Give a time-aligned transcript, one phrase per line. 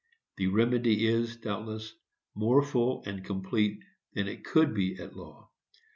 [0.37, 1.93] The remedy is, doubtless,
[2.33, 5.51] more full and complete than it could be at law.